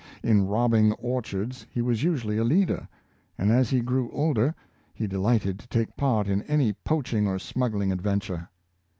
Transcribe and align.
In 0.23 0.47
robbing 0.47 0.93
orchards, 0.93 1.67
he 1.69 1.79
was 1.83 2.01
usually 2.01 2.35
a 2.39 2.43
leader; 2.43 2.87
and, 3.37 3.51
as 3.51 3.69
he 3.69 3.81
grew 3.81 4.09
older, 4.09 4.55
he 4.95 5.05
de 5.05 5.19
lighted 5.19 5.59
to 5.59 5.67
take 5.67 5.95
part 5.95 6.25
in 6.27 6.41
any 6.49 6.73
poaching 6.73 7.27
or 7.27 7.37
smuggling 7.37 7.91
ad 7.91 8.01
venture. 8.01 8.49